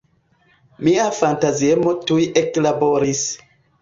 [0.87, 3.23] Mia fantaziemo tuj eklaboris.